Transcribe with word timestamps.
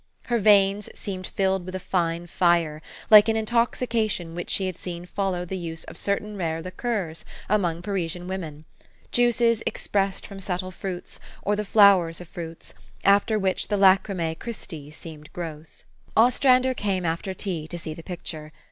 Her 0.23 0.39
veins 0.39 0.89
seemed 0.95 1.27
filled 1.27 1.63
with 1.63 1.75
a 1.75 1.79
fine 1.79 2.25
fire, 2.25 2.81
like 3.11 3.29
an 3.29 3.35
intoxication 3.37 4.33
which 4.33 4.49
she 4.49 4.65
had 4.65 4.75
seen 4.75 5.05
follow 5.05 5.45
the 5.45 5.59
use 5.59 5.83
of 5.83 5.95
certain 5.95 6.37
rare 6.37 6.59
liqueurs 6.59 7.23
among 7.47 7.83
Parisian 7.83 8.27
women, 8.27 8.65
juices 9.11 9.61
expressed 9.67 10.25
from 10.25 10.39
subtle 10.39 10.71
fruits, 10.71 11.19
or 11.43 11.55
the 11.55 11.63
flowers 11.63 12.19
of 12.19 12.27
fruits, 12.27 12.73
after 13.03 13.37
which 13.37 13.67
the 13.67 13.77
LachrymaB 13.77 14.39
Christ! 14.39 14.73
seemed 14.99 15.31
gross. 15.33 15.83
Ostrander 16.17 16.73
came 16.73 17.05
after 17.05 17.35
tea 17.35 17.67
to 17.67 17.77
see 17.77 17.93
the 17.93 18.01
picture. 18.01 18.51